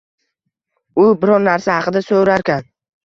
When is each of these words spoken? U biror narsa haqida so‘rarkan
U 1.03 1.05
biror 1.25 1.43
narsa 1.49 1.77
haqida 1.81 2.03
so‘rarkan 2.07 2.67